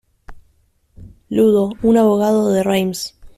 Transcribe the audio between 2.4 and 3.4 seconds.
de Reims.